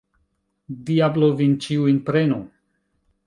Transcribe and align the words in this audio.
Diablo 0.87 1.29
vin 1.41 1.53
ĉiujn 1.65 1.99
prenu! 2.09 2.39